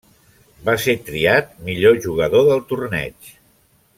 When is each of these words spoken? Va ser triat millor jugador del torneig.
Va 0.69 0.73
ser 0.85 0.95
triat 1.09 1.53
millor 1.69 2.01
jugador 2.07 2.49
del 2.49 2.65
torneig. 2.73 3.33